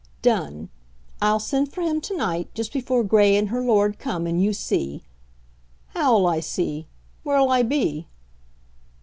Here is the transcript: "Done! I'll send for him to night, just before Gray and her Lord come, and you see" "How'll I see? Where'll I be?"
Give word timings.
"Done! 0.23 0.69
I'll 1.21 1.39
send 1.39 1.71
for 1.71 1.83
him 1.83 2.01
to 2.01 2.17
night, 2.17 2.51
just 2.55 2.73
before 2.73 3.03
Gray 3.03 3.35
and 3.35 3.49
her 3.49 3.61
Lord 3.61 3.99
come, 3.99 4.25
and 4.25 4.43
you 4.43 4.51
see" 4.51 5.03
"How'll 5.93 6.25
I 6.25 6.39
see? 6.39 6.87
Where'll 7.23 7.51
I 7.51 7.61
be?" 7.61 8.07